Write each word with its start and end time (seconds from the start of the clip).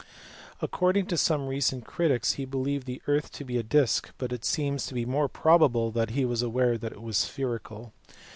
According 0.63 1.05
to 1.09 1.15
some 1.15 1.45
recent 1.45 1.85
critics 1.85 2.33
he 2.33 2.45
believed 2.45 2.87
the 2.87 3.03
earth 3.05 3.31
to 3.33 3.43
be 3.43 3.57
a 3.57 3.61
disc, 3.61 4.09
but 4.17 4.33
it 4.33 4.43
seems 4.43 4.87
to 4.87 4.95
be 4.95 5.05
more 5.05 5.27
probable 5.29 5.91
that 5.91 6.09
he 6.09 6.25
was 6.25 6.41
aware 6.41 6.75
that 6.75 6.93
it 6.93 7.03
was 7.03 7.17
spherical. 7.17 7.93